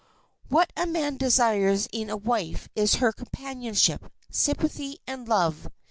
What 0.49 0.73
a 0.75 0.87
man 0.87 1.17
desires 1.17 1.87
in 1.91 2.09
a 2.09 2.17
wife 2.17 2.67
is 2.75 2.95
her 2.95 3.11
companionship, 3.11 4.11
sympathy, 4.31 4.97
and 5.05 5.27
love. 5.27 5.69